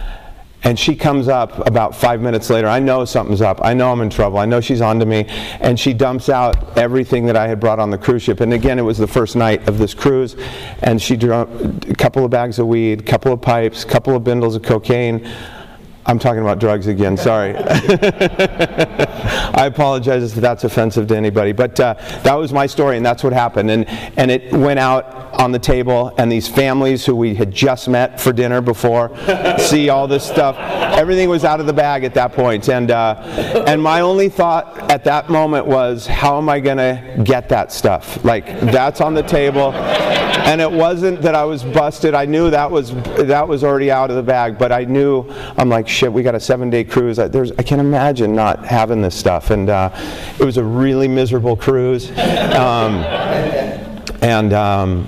and 0.64 0.80
she 0.80 0.96
comes 0.96 1.28
up 1.28 1.68
about 1.68 1.96
five 1.96 2.22
minutes 2.22 2.50
later. 2.50 2.68
I 2.68 2.80
know 2.80 3.04
something's 3.04 3.42
up. 3.42 3.60
I 3.64 3.74
know 3.74 3.92
I'm 3.92 4.02
in 4.02 4.10
trouble. 4.10 4.40
I 4.40 4.46
know 4.46 4.62
she's 4.62 4.82
onto 4.82 5.06
me. 5.06 5.26
And 5.60 5.78
she 5.78 5.94
dumps 5.94 6.30
out 6.30 6.78
everything 6.78 7.26
that 7.26 7.36
I 7.36 7.48
had 7.48 7.60
brought 7.60 7.80
on 7.80 7.90
the 7.90 7.98
cruise 7.98 8.24
ship. 8.24 8.40
And 8.40 8.54
again, 8.54 8.80
it 8.80 8.84
was 8.84 8.98
the 8.98 9.08
first 9.08 9.36
night 9.36 9.68
of 9.68 9.78
this 9.78 9.94
cruise. 9.94 10.36
And 10.82 11.02
she 11.02 11.18
dumped 11.18 11.86
a 11.90 11.96
couple 11.96 12.24
of 12.24 12.32
bags 12.32 12.60
of 12.60 12.68
weed, 12.68 13.02
a 13.02 13.04
couple 13.04 13.34
of 13.34 13.42
pipes, 13.42 13.84
a 13.84 13.88
couple 13.88 14.16
of 14.16 14.24
bindles 14.24 14.56
of 14.56 14.64
cocaine. 14.64 15.30
I'm 16.06 16.20
talking 16.20 16.42
about 16.42 16.60
drugs 16.60 16.88
again, 16.88 17.16
sorry. 17.16 17.56
I 19.56 19.66
apologize 19.68 20.36
if 20.36 20.42
that's 20.42 20.66
offensive 20.66 21.08
to 21.08 21.16
anybody. 21.16 21.54
But 21.54 21.80
uh, 21.80 21.94
that 22.24 22.34
was 22.34 22.52
my 22.52 22.66
story, 22.66 22.98
and 22.98 23.06
that's 23.06 23.24
what 23.24 23.32
happened. 23.32 23.72
And, 23.72 23.88
and 24.18 24.30
it 24.30 24.52
went 24.52 24.80
out 24.80 25.06
on 25.40 25.54
the 25.54 25.60
table, 25.60 26.14
and 26.18 26.30
these 26.30 26.48
families 26.48 27.06
who 27.06 27.16
we 27.16 27.36
had 27.36 27.52
just 27.52 27.88
met 27.88 28.20
for 28.20 28.34
dinner 28.34 28.60
before 28.60 29.16
see 29.58 29.90
all 29.90 30.08
this 30.08 30.28
stuff. 30.28 30.58
Everything 30.58 31.30
was 31.30 31.46
out 31.46 31.62
of 31.62 31.68
the 31.68 31.74
bag 31.74 32.04
at 32.04 32.14
that 32.16 32.34
point. 32.34 32.68
And, 32.68 32.92
uh, 32.92 33.64
and 33.66 33.82
my 33.82 34.02
only 34.02 34.28
thought 34.28 34.92
at 34.92 35.06
that 35.06 35.30
moment 35.30 35.66
was, 35.66 36.06
how 36.06 36.38
am 36.38 36.50
I 36.50 36.60
going 36.60 36.78
to 36.78 37.22
get 37.24 37.48
that 37.50 37.72
stuff? 37.72 38.24
Like, 38.26 38.46
that's 38.60 39.00
on 39.00 39.14
the 39.14 39.24
table. 39.24 39.72
And 40.36 40.60
it 40.60 40.72
wasn't 40.72 41.22
that 41.22 41.36
I 41.36 41.46
was 41.46 41.64
busted. 41.64 42.14
I 42.14 42.26
knew 42.26 42.50
that 42.50 42.70
was, 42.70 42.94
that 42.94 43.48
was 43.48 43.64
already 43.64 43.92
out 43.92 44.10
of 44.10 44.16
the 44.16 44.24
bag, 44.24 44.58
but 44.58 44.72
I 44.72 44.84
knew, 44.84 45.30
I'm 45.58 45.70
like, 45.70 45.88
shit, 45.88 46.12
we 46.12 46.24
got 46.24 46.36
a 46.36 46.40
seven 46.40 46.70
day 46.70 46.84
cruise. 46.84 47.20
I, 47.20 47.28
there's, 47.28 47.52
I 47.54 47.64
can't 47.64 47.82
imagine 47.82 48.36
not 48.36 48.66
having 48.66 49.02
this 49.02 49.16
stuff. 49.16 49.52
And 49.52 49.70
uh, 49.70 49.90
it 50.40 50.44
was 50.44 50.58
a 50.58 50.64
really 50.64 51.08
miserable 51.08 51.56
cruise. 51.56 52.10
Um, 52.12 53.04
and, 54.22 54.54
um, 54.54 55.08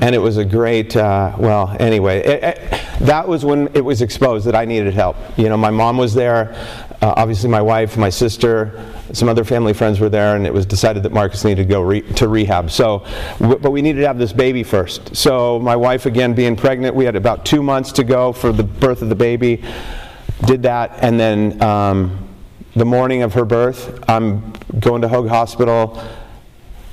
and 0.00 0.14
it 0.14 0.18
was 0.18 0.36
a 0.36 0.44
great, 0.44 0.96
uh, 0.96 1.34
well, 1.38 1.76
anyway, 1.80 2.20
it, 2.20 2.42
it, 2.42 2.89
that 3.00 3.26
was 3.26 3.44
when 3.44 3.68
it 3.74 3.84
was 3.84 4.02
exposed 4.02 4.46
that 4.46 4.54
I 4.54 4.64
needed 4.64 4.92
help. 4.94 5.16
You 5.36 5.48
know, 5.48 5.56
my 5.56 5.70
mom 5.70 5.96
was 5.96 6.14
there, 6.14 6.54
uh, 7.02 7.14
obviously 7.16 7.48
my 7.48 7.62
wife, 7.62 7.96
my 7.96 8.10
sister, 8.10 8.84
some 9.12 9.28
other 9.28 9.42
family 9.42 9.72
friends 9.72 10.00
were 10.00 10.10
there, 10.10 10.36
and 10.36 10.46
it 10.46 10.52
was 10.52 10.66
decided 10.66 11.02
that 11.04 11.12
Marcus 11.12 11.44
needed 11.44 11.62
to 11.62 11.68
go 11.68 11.80
re- 11.80 12.02
to 12.02 12.28
rehab. 12.28 12.70
So, 12.70 13.06
w- 13.38 13.58
but 13.58 13.70
we 13.70 13.80
needed 13.80 14.00
to 14.00 14.06
have 14.06 14.18
this 14.18 14.32
baby 14.32 14.62
first. 14.62 15.16
So 15.16 15.58
my 15.58 15.76
wife, 15.76 16.04
again, 16.06 16.34
being 16.34 16.56
pregnant, 16.56 16.94
we 16.94 17.06
had 17.06 17.16
about 17.16 17.46
two 17.46 17.62
months 17.62 17.90
to 17.92 18.04
go 18.04 18.32
for 18.32 18.52
the 18.52 18.64
birth 18.64 19.00
of 19.00 19.08
the 19.08 19.14
baby. 19.14 19.64
Did 20.44 20.62
that, 20.64 20.98
and 21.02 21.18
then 21.18 21.60
um, 21.62 22.28
the 22.76 22.84
morning 22.84 23.22
of 23.22 23.32
her 23.34 23.44
birth, 23.44 24.04
I'm 24.08 24.52
going 24.78 25.02
to 25.02 25.08
Hoag 25.08 25.28
Hospital 25.28 26.00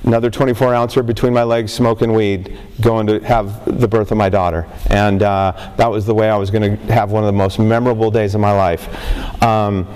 another 0.04 0.30
24 0.30 0.74
ouncer 0.74 1.02
between 1.02 1.32
my 1.32 1.42
legs 1.42 1.72
smoking 1.72 2.12
weed 2.12 2.56
going 2.80 3.06
to 3.06 3.18
have 3.20 3.80
the 3.80 3.88
birth 3.88 4.10
of 4.10 4.16
my 4.16 4.28
daughter 4.28 4.66
and 4.90 5.22
uh, 5.22 5.72
that 5.76 5.90
was 5.90 6.06
the 6.06 6.14
way 6.14 6.30
i 6.30 6.36
was 6.36 6.50
going 6.50 6.76
to 6.76 6.92
have 6.92 7.10
one 7.10 7.22
of 7.22 7.26
the 7.26 7.32
most 7.32 7.58
memorable 7.58 8.10
days 8.10 8.34
of 8.34 8.40
my 8.40 8.52
life 8.52 9.42
um, 9.42 9.86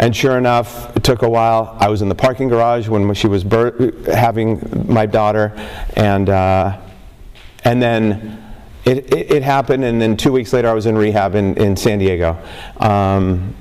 And 0.00 0.14
sure 0.14 0.38
enough, 0.38 0.96
it 0.96 1.04
took 1.04 1.22
a 1.22 1.28
while. 1.28 1.76
I 1.78 1.88
was 1.88 2.02
in 2.02 2.08
the 2.08 2.14
parking 2.14 2.48
garage 2.48 2.88
when 2.88 3.12
she 3.14 3.28
was 3.28 3.42
having 4.06 4.60
my 4.88 5.06
daughter, 5.06 5.52
and 5.94 6.28
uh, 6.28 6.80
and 7.62 7.80
then 7.80 8.42
it, 8.84 9.12
it, 9.14 9.30
it 9.30 9.42
happened. 9.42 9.84
And 9.84 10.00
then 10.00 10.16
two 10.16 10.32
weeks 10.32 10.52
later, 10.52 10.68
I 10.68 10.72
was 10.72 10.86
in 10.86 10.98
rehab 10.98 11.36
in, 11.36 11.56
in 11.56 11.76
San 11.76 11.98
Diego. 11.98 12.36
Um, 12.78 13.54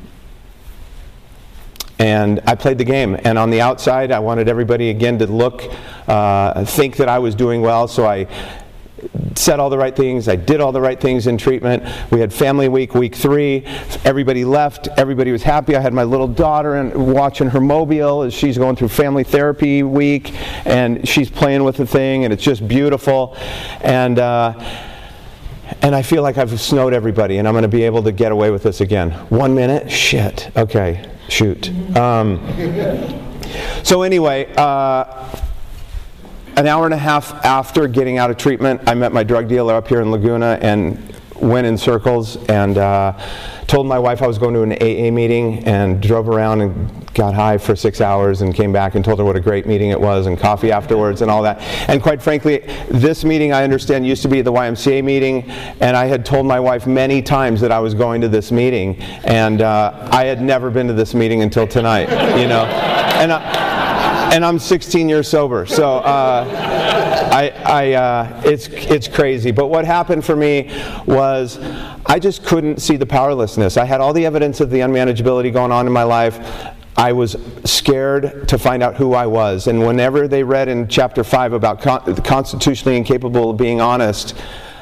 and 2.03 2.41
I 2.45 2.55
played 2.55 2.77
the 2.77 2.83
game. 2.83 3.17
And 3.23 3.37
on 3.37 3.49
the 3.49 3.61
outside, 3.61 4.11
I 4.11 4.19
wanted 4.19 4.49
everybody 4.49 4.89
again 4.89 5.17
to 5.19 5.25
look, 5.25 5.63
uh, 6.05 6.65
think 6.65 6.97
that 6.97 7.07
I 7.07 7.19
was 7.19 7.33
doing 7.33 7.61
well. 7.61 7.87
So 7.87 8.05
I 8.05 8.27
said 9.35 9.61
all 9.61 9.69
the 9.69 9.77
right 9.77 9.95
things. 9.95 10.27
I 10.27 10.35
did 10.35 10.59
all 10.59 10.73
the 10.73 10.81
right 10.81 10.99
things 10.99 11.27
in 11.27 11.37
treatment. 11.37 11.81
We 12.11 12.19
had 12.19 12.33
family 12.33 12.67
week, 12.67 12.93
week 12.93 13.15
three. 13.15 13.65
Everybody 14.03 14.43
left. 14.43 14.89
Everybody 14.97 15.31
was 15.31 15.43
happy. 15.43 15.77
I 15.77 15.79
had 15.79 15.93
my 15.93 16.03
little 16.03 16.27
daughter 16.27 16.75
and 16.75 17.13
watching 17.13 17.49
her 17.51 17.61
mobile 17.61 18.23
as 18.23 18.33
she's 18.33 18.57
going 18.57 18.75
through 18.75 18.89
family 18.89 19.23
therapy 19.23 19.81
week, 19.81 20.33
and 20.65 21.07
she's 21.07 21.29
playing 21.29 21.63
with 21.63 21.77
the 21.77 21.85
thing, 21.85 22.25
and 22.25 22.33
it's 22.33 22.43
just 22.43 22.67
beautiful. 22.67 23.37
And 23.79 24.19
uh, 24.19 24.53
and 25.81 25.95
I 25.95 26.01
feel 26.01 26.21
like 26.21 26.37
I've 26.37 26.59
snowed 26.59 26.93
everybody, 26.93 27.37
and 27.37 27.47
I'm 27.47 27.53
going 27.53 27.63
to 27.63 27.67
be 27.69 27.83
able 27.83 28.03
to 28.03 28.11
get 28.11 28.33
away 28.33 28.51
with 28.51 28.63
this 28.63 28.81
again. 28.81 29.11
One 29.29 29.55
minute, 29.55 29.89
shit. 29.89 30.51
Okay, 30.57 31.09
shoot. 31.29 31.69
Um, 31.95 32.39
so 33.83 34.01
anyway. 34.03 34.53
Uh, 34.55 35.39
an 36.55 36.67
hour 36.67 36.85
and 36.85 36.93
a 36.93 36.97
half 36.97 37.33
after 37.43 37.87
getting 37.87 38.19
out 38.19 38.29
of 38.29 38.37
treatment, 38.37 38.81
I 38.87 38.93
met 38.93 39.11
my 39.11 39.23
drug 39.23 39.47
dealer 39.47 39.73
up 39.73 39.87
here 39.87 40.01
in 40.01 40.11
Laguna 40.11 40.59
and 40.61 41.15
went 41.35 41.65
in 41.67 41.77
circles 41.77 42.37
and 42.45 42.77
uh, 42.77 43.17
told 43.67 43.87
my 43.87 43.97
wife 43.97 44.21
I 44.21 44.27
was 44.27 44.37
going 44.37 44.53
to 44.53 44.61
an 44.61 44.73
AA 44.73 45.11
meeting 45.11 45.63
and 45.65 46.01
drove 46.01 46.29
around 46.29 46.61
and 46.61 47.02
got 47.13 47.33
high 47.33 47.57
for 47.57 47.75
six 47.75 48.01
hours 48.01 48.41
and 48.41 48.53
came 48.53 48.71
back 48.71 48.95
and 48.95 49.05
told 49.05 49.19
her 49.19 49.25
what 49.25 49.35
a 49.35 49.39
great 49.39 49.65
meeting 49.65 49.89
it 49.89 49.99
was 49.99 50.25
and 50.25 50.37
coffee 50.37 50.71
afterwards 50.71 51.21
and 51.21 51.29
all 51.29 51.43
that. 51.43 51.61
And 51.89 52.01
quite 52.01 52.21
frankly, 52.21 52.59
this 52.89 53.23
meeting 53.23 53.53
I 53.53 53.63
understand 53.63 54.05
used 54.05 54.21
to 54.23 54.27
be 54.27 54.41
the 54.41 54.51
YMCA 54.51 55.03
meeting 55.03 55.49
and 55.79 55.95
I 55.95 56.05
had 56.05 56.25
told 56.25 56.45
my 56.45 56.59
wife 56.59 56.87
many 56.87 57.21
times 57.21 57.61
that 57.61 57.71
I 57.71 57.79
was 57.79 57.93
going 57.93 58.21
to 58.21 58.27
this 58.27 58.51
meeting 58.51 58.99
and 59.25 59.61
uh, 59.61 60.09
I 60.11 60.25
had 60.25 60.41
never 60.41 60.69
been 60.69 60.87
to 60.87 60.93
this 60.93 61.13
meeting 61.13 61.41
until 61.41 61.67
tonight, 61.67 62.09
you 62.39 62.47
know. 62.47 62.65
And 62.65 63.31
I, 63.31 64.33
and 64.33 64.43
I'm 64.43 64.57
16 64.57 65.07
years 65.07 65.27
sober. 65.27 65.65
So 65.67 65.97
uh, 65.99 66.45
I, 67.31 67.49
I, 67.49 67.93
uh, 67.93 68.41
it's, 68.45 68.67
it's 68.67 69.07
crazy. 69.07 69.51
But 69.51 69.67
what 69.67 69.85
happened 69.85 70.25
for 70.25 70.35
me 70.35 70.71
was 71.05 71.59
I 72.05 72.19
just 72.19 72.43
couldn't 72.43 72.81
see 72.81 72.95
the 72.95 73.05
powerlessness. 73.05 73.77
I 73.77 73.85
had 73.85 74.01
all 74.01 74.11
the 74.11 74.25
evidence 74.25 74.59
of 74.59 74.69
the 74.69 74.79
unmanageability 74.79 75.53
going 75.53 75.71
on 75.71 75.87
in 75.87 75.93
my 75.93 76.03
life. 76.03 76.37
I 76.95 77.13
was 77.13 77.35
scared 77.63 78.47
to 78.49 78.57
find 78.57 78.83
out 78.83 78.95
who 78.95 79.13
I 79.13 79.25
was. 79.25 79.67
And 79.67 79.85
whenever 79.85 80.27
they 80.27 80.43
read 80.43 80.67
in 80.67 80.87
chapter 80.87 81.23
5 81.23 81.53
about 81.53 81.81
con- 81.81 82.15
constitutionally 82.17 82.97
incapable 82.97 83.51
of 83.51 83.57
being 83.57 83.81
honest, 83.81 84.35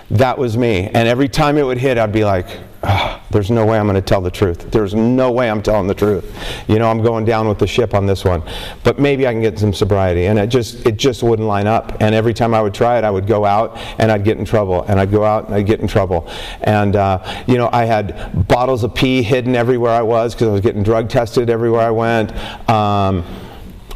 that 0.10 0.38
was 0.38 0.58
me. 0.58 0.88
And 0.88 1.08
every 1.08 1.30
time 1.30 1.58
it 1.58 1.64
would 1.64 1.78
hit, 1.78 1.98
I'd 1.98 2.12
be 2.12 2.26
like, 2.26 2.48
oh, 2.84 3.22
there's 3.30 3.52
no 3.52 3.66
way 3.66 3.78
I'm 3.78 3.86
going 3.86 3.96
to 3.96 4.02
tell 4.02 4.22
the 4.22 4.32
truth. 4.32 4.72
There's 4.72 4.94
no 4.94 5.32
way 5.32 5.50
I'm 5.50 5.62
telling 5.62 5.88
the 5.88 5.96
truth. 5.96 6.36
You 6.68 6.80
know, 6.80 6.90
I'm 6.90 7.02
going 7.02 7.26
down 7.26 7.48
with 7.48 7.60
the 7.60 7.68
ship 7.68 7.94
on 7.94 8.06
this 8.06 8.26
one. 8.26 8.44
But 8.84 9.00
maybe 9.00 9.28
I 9.28 9.32
can 9.32 9.42
get 9.42 9.60
some 9.60 9.74
sobriety. 9.74 10.26
And 10.26 10.40
it 10.40 10.48
just, 10.48 10.86
it 10.86 10.98
just 10.98 11.24
wouldn't 11.24 11.48
line 11.48 11.68
up. 11.68 12.02
And 12.02 12.16
every 12.16 12.34
time 12.34 12.54
I 12.54 12.62
would 12.62 12.74
try 12.74 12.98
it, 12.98 13.04
I 13.04 13.12
would 13.12 13.28
go 13.28 13.46
out 13.46 13.78
and 14.00 14.12
I'd 14.12 14.24
get 14.24 14.38
in 14.38 14.46
trouble. 14.46 14.84
And 14.84 15.00
I'd 15.00 15.12
go 15.12 15.24
out 15.24 15.46
and 15.46 15.56
I'd 15.56 15.66
get 15.66 15.80
in 15.80 15.88
trouble. 15.88 16.28
And, 16.62 16.96
uh, 16.96 17.44
you 17.48 17.58
know, 17.58 17.70
I 17.72 17.86
had 17.86 18.48
bottles 18.48 18.84
of 18.84 18.96
pee 18.96 19.22
hidden 19.22 19.56
everywhere 19.56 19.92
I 19.92 20.02
was 20.02 20.34
because 20.34 20.48
I 20.48 20.52
was 20.52 20.62
getting 20.62 20.84
drug 20.84 21.10
tested 21.10 21.50
everywhere 21.50 21.82
I 21.82 21.92
went. 21.92 22.32
Um, 22.70 23.24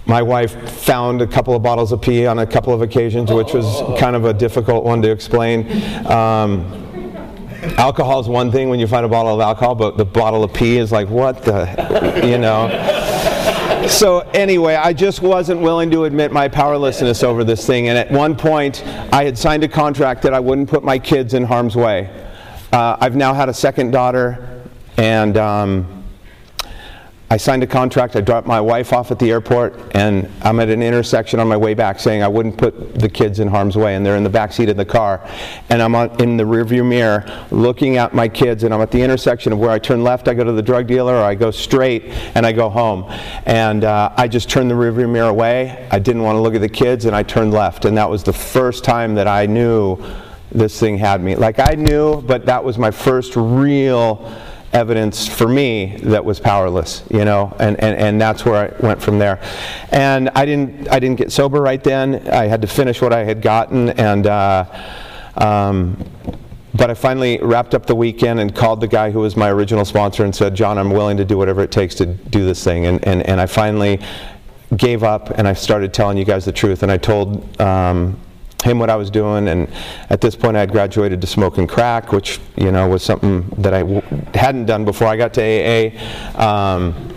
my 0.07 0.21
wife 0.21 0.69
found 0.69 1.23
a 1.23 1.27
couple 1.27 1.55
of 1.55 1.63
bottles 1.63 1.91
of 1.91 1.99
pee 2.01 2.27
on 2.27 2.37
a 2.37 2.45
couple 2.45 2.71
of 2.71 2.83
occasions, 2.83 3.31
which 3.31 3.53
was 3.53 3.81
kind 3.99 4.15
of 4.15 4.25
a 4.25 4.33
difficult 4.33 4.83
one 4.83 5.01
to 5.01 5.09
explain. 5.09 5.65
Um, 6.05 6.84
alcohol 7.77 8.19
is 8.19 8.27
one 8.27 8.51
thing 8.51 8.69
when 8.69 8.79
you 8.79 8.87
find 8.87 9.05
a 9.05 9.09
bottle 9.09 9.33
of 9.33 9.39
alcohol, 9.39 9.75
but 9.75 9.97
the 9.97 10.05
bottle 10.05 10.43
of 10.43 10.53
pee 10.53 10.77
is 10.77 10.91
like, 10.91 11.09
what 11.09 11.43
the, 11.43 12.21
you 12.25 12.37
know? 12.37 12.69
So, 13.87 14.21
anyway, 14.33 14.75
I 14.75 14.93
just 14.93 15.21
wasn't 15.21 15.61
willing 15.61 15.91
to 15.91 16.05
admit 16.05 16.31
my 16.31 16.47
powerlessness 16.47 17.23
over 17.23 17.43
this 17.43 17.67
thing. 17.67 17.87
And 17.87 17.97
at 17.97 18.09
one 18.09 18.35
point, 18.35 18.83
I 19.13 19.23
had 19.25 19.37
signed 19.37 19.63
a 19.63 19.67
contract 19.67 20.23
that 20.23 20.33
I 20.33 20.39
wouldn't 20.39 20.69
put 20.69 20.83
my 20.83 20.97
kids 20.97 21.35
in 21.35 21.43
harm's 21.43 21.75
way. 21.75 22.09
Uh, 22.73 22.97
I've 22.99 23.15
now 23.15 23.33
had 23.33 23.47
a 23.47 23.53
second 23.53 23.91
daughter, 23.91 24.63
and 24.97 25.37
um, 25.37 25.94
I 27.27 27.37
signed 27.37 27.63
a 27.63 27.67
contract. 27.67 28.15
I 28.15 28.21
dropped 28.21 28.45
my 28.45 28.61
wife 28.61 28.93
off 28.93 29.09
at 29.09 29.17
the 29.17 29.31
airport, 29.31 29.95
and 29.95 30.29
I'm 30.43 30.59
at 30.59 30.69
an 30.69 30.83
intersection 30.83 31.39
on 31.39 31.47
my 31.47 31.57
way 31.57 31.73
back 31.73 31.99
saying 31.99 32.21
I 32.21 32.27
wouldn't 32.27 32.55
put 32.55 32.93
the 32.93 33.09
kids 33.09 33.39
in 33.39 33.47
harm's 33.47 33.75
way, 33.75 33.95
and 33.95 34.05
they're 34.05 34.15
in 34.15 34.23
the 34.23 34.29
back 34.29 34.53
seat 34.53 34.69
of 34.69 34.77
the 34.77 34.85
car. 34.85 35.27
And 35.69 35.81
I'm 35.81 35.95
on, 35.95 36.21
in 36.21 36.37
the 36.37 36.43
rearview 36.43 36.87
mirror 36.87 37.25
looking 37.49 37.97
at 37.97 38.13
my 38.13 38.27
kids, 38.27 38.63
and 38.63 38.71
I'm 38.71 38.81
at 38.81 38.91
the 38.91 39.01
intersection 39.01 39.51
of 39.51 39.57
where 39.57 39.71
I 39.71 39.79
turn 39.79 40.03
left, 40.03 40.27
I 40.27 40.35
go 40.35 40.43
to 40.43 40.51
the 40.51 40.61
drug 40.61 40.85
dealer, 40.85 41.15
or 41.15 41.23
I 41.23 41.33
go 41.33 41.49
straight, 41.49 42.03
and 42.35 42.45
I 42.45 42.51
go 42.51 42.69
home. 42.69 43.05
And 43.47 43.83
uh, 43.83 44.13
I 44.15 44.27
just 44.27 44.47
turned 44.47 44.69
the 44.69 44.75
rearview 44.75 45.09
mirror 45.09 45.29
away. 45.29 45.87
I 45.89 45.97
didn't 45.97 46.21
want 46.21 46.35
to 46.35 46.41
look 46.41 46.53
at 46.53 46.61
the 46.61 46.69
kids, 46.69 47.05
and 47.05 47.15
I 47.15 47.23
turned 47.23 47.53
left. 47.53 47.85
And 47.85 47.97
that 47.97 48.09
was 48.09 48.23
the 48.23 48.33
first 48.33 48.83
time 48.83 49.15
that 49.15 49.27
I 49.27 49.47
knew 49.47 49.97
this 50.51 50.79
thing 50.79 50.97
had 50.99 51.23
me. 51.23 51.35
Like 51.35 51.57
I 51.57 51.73
knew, 51.73 52.21
but 52.21 52.45
that 52.45 52.63
was 52.63 52.77
my 52.77 52.91
first 52.91 53.35
real 53.35 54.31
evidence 54.75 55.25
for 55.25 55.47
me 55.47 55.97
that 56.03 56.23
was 56.23 56.39
powerless, 56.39 57.03
you 57.09 57.23
know, 57.23 57.55
and, 57.59 57.79
and, 57.81 57.97
and 57.97 58.21
that's 58.21 58.43
where 58.43 58.55
I 58.55 58.85
went 58.85 59.01
from 59.01 59.17
there. 59.17 59.39
And 59.91 60.29
I 60.35 60.45
didn't, 60.45 60.89
I 60.89 60.99
didn't 60.99 61.17
get 61.17 61.31
sober 61.31 61.61
right 61.61 61.81
then. 61.81 62.27
I 62.27 62.47
had 62.47 62.61
to 62.61 62.67
finish 62.67 63.01
what 63.01 63.13
I 63.13 63.23
had 63.23 63.41
gotten, 63.41 63.89
and 63.91 64.27
uh, 64.27 64.65
um, 65.37 65.97
but 66.73 66.91
I 66.91 66.93
finally 66.93 67.39
wrapped 67.41 67.73
up 67.73 67.85
the 67.85 67.95
weekend 67.95 68.41
and 68.41 68.53
called 68.53 68.81
the 68.81 68.87
guy 68.87 69.09
who 69.09 69.19
was 69.19 69.37
my 69.37 69.49
original 69.49 69.85
sponsor 69.85 70.25
and 70.25 70.35
said, 70.35 70.53
John, 70.55 70.77
I'm 70.77 70.89
willing 70.89 71.15
to 71.17 71.25
do 71.25 71.37
whatever 71.37 71.63
it 71.63 71.71
takes 71.71 71.95
to 71.95 72.05
do 72.05 72.45
this 72.45 72.61
thing. 72.61 72.85
And, 72.85 73.05
and, 73.07 73.23
and 73.23 73.39
I 73.39 73.45
finally 73.45 74.01
gave 74.75 75.03
up 75.03 75.29
and 75.29 75.47
I 75.47 75.53
started 75.53 75.93
telling 75.93 76.17
you 76.17 76.25
guys 76.25 76.43
the 76.43 76.51
truth. 76.51 76.83
And 76.83 76.91
I 76.91 76.97
told 76.97 77.61
um, 77.61 78.19
him 78.65 78.79
what 78.79 78.89
I 78.89 78.95
was 78.95 79.09
doing, 79.09 79.47
and 79.47 79.71
at 80.09 80.19
this 80.19 80.35
point 80.35 80.57
I 80.57 80.59
had 80.59 80.71
graduated 80.71 81.21
to 81.21 81.27
smoking 81.27 81.67
crack, 81.67 82.11
which 82.11 82.39
you 82.57 82.71
know 82.71 82.89
was 82.89 83.03
something 83.03 83.47
that 83.59 83.73
I 83.73 83.79
w- 83.81 84.01
hadn't 84.33 84.65
done 84.65 84.83
before 84.83 85.07
I 85.07 85.15
got 85.15 85.33
to 85.35 85.41
AA. 85.41 86.41
Um, 86.41 87.11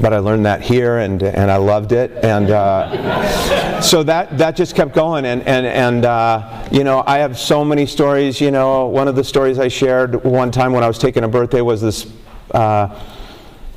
but 0.00 0.12
I 0.12 0.18
learned 0.18 0.44
that 0.44 0.60
here, 0.60 0.98
and 0.98 1.22
and 1.22 1.50
I 1.50 1.56
loved 1.56 1.92
it, 1.92 2.12
and 2.22 2.50
uh, 2.50 3.80
so 3.80 4.02
that 4.02 4.36
that 4.36 4.54
just 4.54 4.76
kept 4.76 4.94
going, 4.94 5.24
and 5.24 5.42
and 5.48 5.66
and 5.66 6.04
uh, 6.04 6.68
you 6.70 6.84
know 6.84 7.02
I 7.06 7.18
have 7.18 7.38
so 7.38 7.64
many 7.64 7.86
stories. 7.86 8.40
You 8.40 8.50
know, 8.50 8.86
one 8.86 9.08
of 9.08 9.16
the 9.16 9.24
stories 9.24 9.58
I 9.58 9.68
shared 9.68 10.22
one 10.22 10.50
time 10.50 10.72
when 10.72 10.84
I 10.84 10.88
was 10.88 10.98
taking 10.98 11.24
a 11.24 11.28
birthday 11.28 11.62
was 11.62 11.80
this. 11.80 12.06
Uh, 12.50 13.02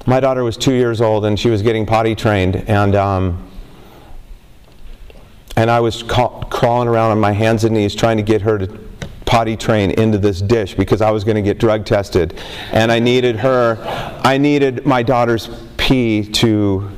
my 0.08 0.20
daughter 0.20 0.44
was 0.44 0.58
two 0.58 0.74
years 0.74 1.00
old, 1.00 1.26
and 1.26 1.40
she 1.40 1.50
was 1.50 1.62
getting 1.62 1.86
potty 1.86 2.16
trained, 2.16 2.58
and. 2.68 2.96
Um, 2.96 3.51
and 5.56 5.70
I 5.70 5.80
was 5.80 6.04
ca- 6.04 6.44
crawling 6.46 6.88
around 6.88 7.12
on 7.12 7.20
my 7.20 7.32
hands 7.32 7.64
and 7.64 7.76
knees 7.76 7.96
trying 7.96 8.18
to 8.18 8.24
get 8.24 8.42
her 8.42 8.58
to 8.58 8.80
potty 9.26 9.56
train 9.56 9.92
into 9.92 10.18
this 10.18 10.42
dish 10.42 10.76
because 10.76 11.02
I 11.02 11.12
was 11.12 11.24
going 11.24 11.36
to 11.36 11.42
get 11.42 11.58
drug 11.58 11.86
tested. 11.86 12.40
And 12.72 12.92
I 12.92 13.00
needed 13.00 13.38
her, 13.38 13.78
I 14.24 14.38
needed 14.38 14.86
my 14.86 15.04
daughter's 15.04 15.50
pee 15.78 16.24
to 16.34 16.90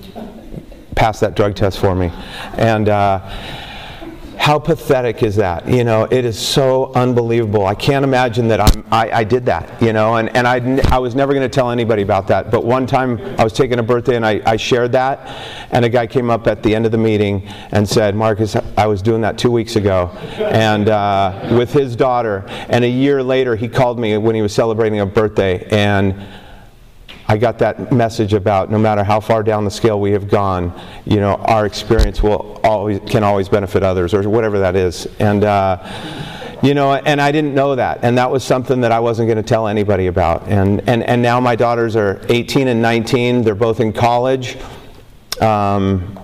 pass 0.96 1.20
that 1.20 1.36
drug 1.36 1.56
test 1.56 1.80
for 1.80 1.94
me. 1.94 2.12
And, 2.58 2.90
uh, 2.90 3.20
how 4.44 4.60
pathetic 4.60 5.24
is 5.24 5.38
that? 5.38 5.66
You 5.70 5.86
know, 5.86 6.04
it 6.04 6.26
is 6.26 6.38
so 6.38 6.92
unbelievable. 6.96 7.66
I 7.66 7.76
can't 7.76 8.04
imagine 8.04 8.50
that 8.50 8.60
I'm, 8.60 8.86
I, 8.92 9.10
I 9.10 9.24
did 9.24 9.46
that, 9.46 9.82
you 9.82 9.94
know, 9.94 10.18
and, 10.18 10.36
and 10.36 10.46
I, 10.46 10.82
I 10.94 11.00
was 11.00 11.16
never 11.16 11.32
going 11.32 11.50
to 11.50 11.56
tell 11.56 11.72
anybody 11.72 12.02
about 12.02 12.28
that. 12.28 12.52
But 12.52 12.66
one 12.66 12.86
time 12.86 13.22
I 13.40 13.46
was 13.46 13.54
taking 13.54 13.80
a 13.80 13.84
birthday 13.84 14.18
and 14.18 14.26
I, 14.26 14.42
I 14.46 14.58
shared 14.58 14.92
that, 14.92 15.30
and 15.72 15.86
a 15.86 15.90
guy 15.90 16.08
came 16.08 16.30
up 16.30 16.46
at 16.48 16.62
the 16.62 16.76
end 16.76 16.86
of 16.86 16.92
the 16.92 16.98
meeting 16.98 17.48
and 17.72 17.88
said, 17.88 18.18
Marcus, 18.18 18.58
I 18.76 18.86
was 18.86 19.02
doing 19.02 19.22
that 19.22 19.38
two 19.38 19.50
weeks 19.50 19.78
ago, 19.78 20.08
and 20.40 20.90
uh, 20.90 21.56
with 21.58 21.72
his 21.72 21.96
daughter. 21.96 22.44
And 22.68 22.84
a 22.84 22.90
year 22.90 23.24
later, 23.24 23.56
he 23.56 23.70
called 23.70 23.98
me 23.98 24.18
when 24.18 24.36
he 24.36 24.42
was 24.42 24.54
celebrating 24.54 25.00
a 25.00 25.06
birthday, 25.06 25.66
and 25.72 26.22
I 27.34 27.38
got 27.38 27.58
that 27.58 27.92
message 27.92 28.34
about 28.34 28.70
no 28.70 28.78
matter 28.78 29.04
how 29.04 29.20
far 29.20 29.42
down 29.42 29.66
the 29.66 29.72
scale 29.72 30.00
we 30.00 30.12
have 30.12 30.30
gone, 30.30 30.72
you 31.04 31.16
know, 31.16 31.34
our 31.34 31.66
experience 31.66 32.22
will 32.22 32.62
always 32.64 33.00
can 33.10 33.24
always 33.24 33.50
benefit 33.50 33.82
others, 33.82 34.14
or 34.14 34.30
whatever 34.30 34.60
that 34.60 34.76
is. 34.76 35.08
And 35.18 35.44
uh, 35.44 35.82
you 36.62 36.76
know, 36.76 36.94
and 36.94 37.20
I 37.20 37.32
didn't 37.32 37.56
know 37.56 37.74
that, 37.74 38.02
and 38.04 38.16
that 38.20 38.30
was 38.30 38.44
something 38.44 38.82
that 38.82 38.92
I 38.92 39.00
wasn't 39.00 39.30
going 39.30 39.38
to 39.38 39.50
tell 39.50 39.68
anybody 39.68 40.06
about. 40.06 40.48
And 40.48 40.88
and 40.88 41.02
and 41.02 41.24
now 41.24 41.40
my 41.40 41.56
daughters 41.56 41.96
are 41.96 42.22
18 42.30 42.68
and 42.68 42.84
19; 42.84 43.42
they're 43.42 43.56
both 43.56 43.80
in 43.80 43.94
college. 43.94 44.56
Um, 45.42 46.20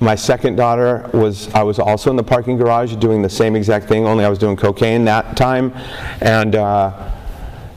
my 0.00 0.16
second 0.16 0.56
daughter 0.56 1.08
was 1.14 1.48
I 1.54 1.62
was 1.62 1.78
also 1.78 2.10
in 2.10 2.16
the 2.16 2.22
parking 2.22 2.58
garage 2.58 2.94
doing 2.96 3.22
the 3.22 3.30
same 3.30 3.56
exact 3.56 3.88
thing, 3.88 4.04
only 4.04 4.22
I 4.22 4.28
was 4.28 4.38
doing 4.38 4.56
cocaine 4.56 5.06
that 5.06 5.34
time, 5.34 5.72
and. 6.20 6.56
Uh, 6.56 7.15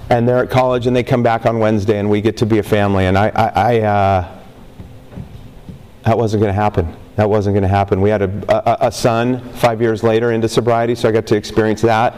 and 0.10 0.28
they're 0.28 0.40
at 0.40 0.50
college 0.50 0.88
and 0.88 0.96
they 0.96 1.04
come 1.04 1.24
back 1.24 1.46
on 1.46 1.60
Wednesday 1.60 2.00
and 2.00 2.10
we 2.10 2.22
get 2.22 2.38
to 2.38 2.46
be 2.46 2.60
a 2.60 2.64
family. 2.64 3.06
And 3.06 3.18
I, 3.18 3.30
I, 3.30 3.48
I 3.56 3.80
uh, 3.82 4.42
that 6.04 6.18
wasn't 6.18 6.42
going 6.42 6.54
to 6.54 6.60
happen. 6.60 6.96
That 7.16 7.30
wasn't 7.30 7.54
going 7.54 7.64
to 7.64 7.68
happen. 7.68 8.02
We 8.02 8.10
had 8.10 8.22
a, 8.22 8.86
a, 8.86 8.88
a 8.88 8.92
son 8.92 9.42
five 9.54 9.82
years 9.82 10.04
later 10.04 10.32
into 10.32 10.48
sobriety, 10.48 10.96
so 10.96 11.10
I 11.10 11.12
got 11.12 11.28
to 11.28 11.36
experience 11.36 11.82
that. 11.82 12.14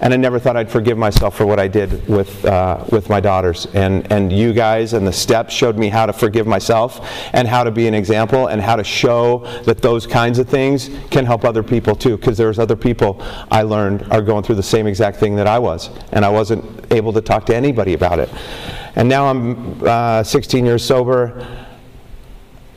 And 0.00 0.14
I 0.14 0.16
never 0.16 0.38
thought 0.38 0.56
I'd 0.56 0.70
forgive 0.70 0.96
myself 0.96 1.36
for 1.36 1.44
what 1.44 1.58
I 1.58 1.66
did 1.66 2.06
with, 2.08 2.44
uh, 2.44 2.84
with 2.90 3.08
my 3.08 3.18
daughters. 3.18 3.66
And, 3.74 4.10
and 4.12 4.32
you 4.32 4.52
guys 4.52 4.92
and 4.92 5.06
the 5.06 5.12
steps 5.12 5.52
showed 5.52 5.76
me 5.76 5.88
how 5.88 6.06
to 6.06 6.12
forgive 6.12 6.46
myself 6.46 7.00
and 7.32 7.48
how 7.48 7.64
to 7.64 7.70
be 7.70 7.88
an 7.88 7.94
example 7.94 8.46
and 8.46 8.60
how 8.60 8.76
to 8.76 8.84
show 8.84 9.38
that 9.64 9.82
those 9.82 10.06
kinds 10.06 10.38
of 10.38 10.48
things 10.48 10.90
can 11.10 11.26
help 11.26 11.44
other 11.44 11.62
people 11.62 11.96
too. 11.96 12.16
Because 12.16 12.38
there's 12.38 12.58
other 12.58 12.76
people 12.76 13.20
I 13.50 13.62
learned 13.62 14.04
are 14.12 14.22
going 14.22 14.44
through 14.44 14.56
the 14.56 14.62
same 14.62 14.86
exact 14.86 15.16
thing 15.18 15.34
that 15.36 15.48
I 15.48 15.58
was. 15.58 15.90
And 16.12 16.24
I 16.24 16.28
wasn't 16.28 16.92
able 16.92 17.12
to 17.14 17.20
talk 17.20 17.44
to 17.46 17.56
anybody 17.56 17.94
about 17.94 18.20
it. 18.20 18.30
And 18.94 19.08
now 19.08 19.26
I'm 19.26 19.82
uh, 19.84 20.22
16 20.22 20.64
years 20.64 20.84
sober. 20.84 21.46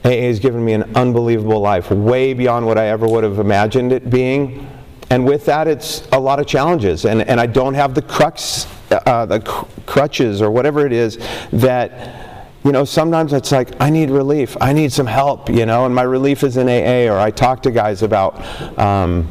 AA 0.04 0.10
has 0.10 0.40
given 0.40 0.66
me 0.66 0.74
an 0.74 0.96
unbelievable 0.96 1.60
life, 1.60 1.92
way 1.92 2.34
beyond 2.34 2.66
what 2.66 2.80
I 2.80 2.88
ever 2.88 3.08
would 3.08 3.24
have 3.24 3.38
imagined 3.38 3.92
it 3.92 4.10
being. 4.10 4.68
And 5.12 5.26
with 5.26 5.46
that, 5.48 5.68
it's 5.68 6.08
a 6.14 6.20
lot 6.20 6.40
of 6.40 6.48
challenges. 6.48 7.04
And, 7.04 7.22
and 7.24 7.38
I 7.38 7.46
don't 7.46 7.74
have 7.74 7.94
the 7.94 8.02
crux, 8.02 8.66
uh, 8.90 9.26
the 9.26 9.42
cr- 9.42 9.66
crutches 9.86 10.42
or 10.42 10.50
whatever 10.50 10.86
it 10.86 10.94
is 10.94 11.20
that, 11.52 12.48
you 12.64 12.72
know, 12.72 12.86
sometimes 12.86 13.34
it's 13.34 13.52
like, 13.52 13.74
I 13.82 13.90
need 13.90 14.10
relief. 14.10 14.56
I 14.62 14.72
need 14.72 14.94
some 14.94 15.06
help, 15.06 15.50
you 15.50 15.66
know, 15.66 15.86
and 15.86 15.94
my 15.94 16.04
relief 16.04 16.44
is 16.44 16.56
in 16.56 16.70
AA, 16.70 17.14
or 17.14 17.20
I 17.20 17.30
talk 17.30 17.62
to 17.64 17.72
guys 17.72 18.04
about 18.04 18.40
um, 18.80 19.30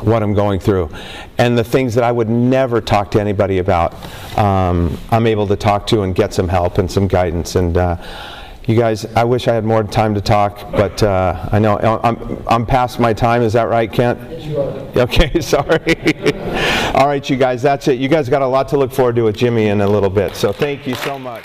what 0.00 0.20
I'm 0.20 0.34
going 0.34 0.58
through. 0.58 0.90
And 1.38 1.56
the 1.56 1.62
things 1.62 1.94
that 1.94 2.02
I 2.02 2.10
would 2.10 2.28
never 2.28 2.80
talk 2.80 3.12
to 3.12 3.20
anybody 3.20 3.58
about, 3.58 3.94
um, 4.36 4.98
I'm 5.12 5.28
able 5.28 5.46
to 5.46 5.54
talk 5.54 5.86
to 5.88 6.02
and 6.02 6.12
get 6.12 6.34
some 6.34 6.48
help 6.48 6.78
and 6.78 6.90
some 6.90 7.06
guidance. 7.06 7.54
And, 7.54 7.76
uh, 7.76 8.02
you 8.66 8.76
guys, 8.76 9.04
I 9.16 9.24
wish 9.24 9.48
I 9.48 9.54
had 9.54 9.64
more 9.64 9.82
time 9.82 10.14
to 10.14 10.20
talk, 10.20 10.70
but 10.70 11.02
uh, 11.02 11.48
I 11.50 11.58
know 11.58 11.78
I'm, 11.78 12.44
I'm 12.46 12.66
past 12.66 13.00
my 13.00 13.12
time. 13.12 13.42
Is 13.42 13.54
that 13.54 13.68
right, 13.68 13.92
Kent? 13.92 14.20
Yes, 14.30 14.44
you 14.44 14.60
are. 14.60 14.82
Okay, 15.02 15.40
sorry. 15.40 15.96
All 16.94 17.06
right, 17.06 17.28
you 17.28 17.36
guys, 17.36 17.62
that's 17.62 17.88
it. 17.88 17.98
You 17.98 18.08
guys 18.08 18.28
got 18.28 18.42
a 18.42 18.46
lot 18.46 18.68
to 18.68 18.76
look 18.76 18.92
forward 18.92 19.16
to 19.16 19.22
with 19.22 19.36
Jimmy 19.36 19.68
in 19.68 19.80
a 19.80 19.86
little 19.88 20.10
bit. 20.10 20.36
So 20.36 20.52
thank 20.52 20.86
you 20.86 20.94
so 20.94 21.18
much. 21.18 21.44